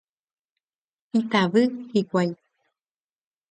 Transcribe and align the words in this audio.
Itavy 1.19 1.63
hikuái. 1.93 2.29